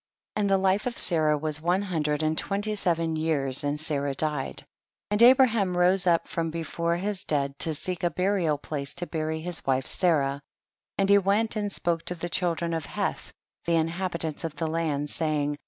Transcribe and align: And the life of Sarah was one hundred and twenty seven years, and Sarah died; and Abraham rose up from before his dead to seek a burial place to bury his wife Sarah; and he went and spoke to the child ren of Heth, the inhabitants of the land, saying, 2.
And 0.35 0.49
the 0.49 0.57
life 0.57 0.87
of 0.87 0.97
Sarah 0.97 1.37
was 1.37 1.61
one 1.61 1.83
hundred 1.83 2.23
and 2.23 2.35
twenty 2.35 2.73
seven 2.73 3.15
years, 3.15 3.63
and 3.63 3.79
Sarah 3.79 4.15
died; 4.15 4.63
and 5.11 5.21
Abraham 5.21 5.77
rose 5.77 6.07
up 6.07 6.27
from 6.27 6.49
before 6.49 6.95
his 6.97 7.23
dead 7.23 7.59
to 7.59 7.75
seek 7.75 8.03
a 8.03 8.09
burial 8.09 8.57
place 8.57 8.95
to 8.95 9.05
bury 9.05 9.41
his 9.41 9.63
wife 9.63 9.85
Sarah; 9.85 10.41
and 10.97 11.07
he 11.07 11.19
went 11.19 11.55
and 11.55 11.71
spoke 11.71 12.03
to 12.05 12.15
the 12.15 12.29
child 12.29 12.63
ren 12.63 12.73
of 12.73 12.87
Heth, 12.87 13.31
the 13.65 13.75
inhabitants 13.75 14.43
of 14.43 14.55
the 14.55 14.65
land, 14.65 15.11
saying, 15.11 15.53
2. 15.57 15.59